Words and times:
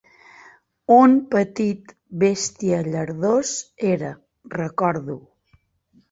Un 0.93 1.11
petit 1.33 1.91
bèstia 2.23 2.79
llardós 2.87 3.51
era, 3.89 4.09
recordo. 4.57 5.19